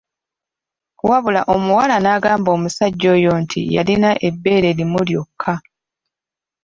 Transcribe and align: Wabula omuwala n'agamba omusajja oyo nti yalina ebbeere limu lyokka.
Wabula 1.09 1.41
omuwala 1.55 1.95
n'agamba 1.99 2.49
omusajja 2.57 3.07
oyo 3.15 3.31
nti 3.41 3.59
yalina 3.75 4.09
ebbeere 4.27 4.69
limu 4.77 4.99
lyokka. 5.07 5.53